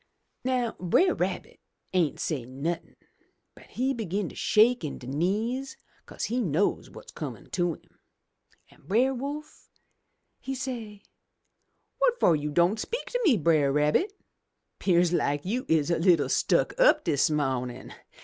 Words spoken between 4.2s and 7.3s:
to shake in de knees, kase he know wot's